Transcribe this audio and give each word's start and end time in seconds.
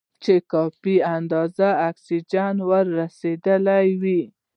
چې 0.23 0.33
کافي 0.51 0.95
اندازه 1.17 1.69
اکسیجن 1.89 2.55
ور 2.69 2.85
رسېدلی 2.99 3.89
وي. 4.01 4.21